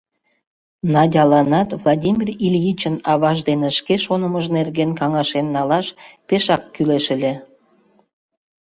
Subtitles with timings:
[0.93, 5.87] Надяланат Владимир Ильичын аваж дене шке шонымыж нерген каҥашен налаш
[6.27, 7.33] пешак кӱлеш ыле.